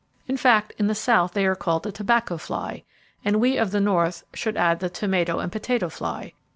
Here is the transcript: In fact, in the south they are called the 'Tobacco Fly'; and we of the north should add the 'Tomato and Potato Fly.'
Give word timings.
In 0.27 0.35
fact, 0.35 0.73
in 0.79 0.87
the 0.87 0.95
south 0.95 1.33
they 1.33 1.45
are 1.45 1.53
called 1.53 1.83
the 1.83 1.91
'Tobacco 1.91 2.35
Fly'; 2.37 2.81
and 3.23 3.35
we 3.39 3.57
of 3.57 3.69
the 3.69 3.79
north 3.79 4.23
should 4.33 4.57
add 4.57 4.79
the 4.79 4.89
'Tomato 4.89 5.37
and 5.37 5.51
Potato 5.51 5.89
Fly.' 5.89 6.33